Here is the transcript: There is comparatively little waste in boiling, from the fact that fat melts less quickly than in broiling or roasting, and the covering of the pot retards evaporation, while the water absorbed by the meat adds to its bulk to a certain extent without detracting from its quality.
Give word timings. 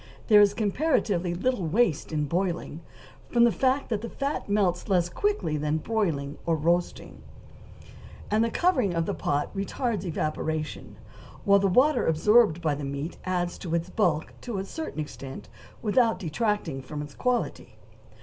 There 0.29 0.41
is 0.41 0.55
comparatively 0.55 1.35
little 1.35 1.67
waste 1.67 2.11
in 2.11 2.25
boiling, 2.25 2.79
from 3.29 3.43
the 3.43 3.51
fact 3.51 3.89
that 3.89 4.11
fat 4.17 4.49
melts 4.49 4.89
less 4.89 5.09
quickly 5.09 5.57
than 5.57 5.75
in 5.75 5.81
broiling 5.81 6.39
or 6.43 6.55
roasting, 6.55 7.21
and 8.31 8.43
the 8.43 8.49
covering 8.49 8.95
of 8.95 9.05
the 9.05 9.13
pot 9.13 9.53
retards 9.55 10.03
evaporation, 10.03 10.95
while 11.43 11.59
the 11.59 11.67
water 11.67 12.07
absorbed 12.07 12.61
by 12.63 12.73
the 12.73 12.83
meat 12.83 13.17
adds 13.25 13.59
to 13.59 13.75
its 13.75 13.91
bulk 13.91 14.33
to 14.41 14.57
a 14.57 14.65
certain 14.65 14.99
extent 14.99 15.49
without 15.83 16.17
detracting 16.17 16.81
from 16.81 17.03
its 17.03 17.13
quality. 17.13 17.75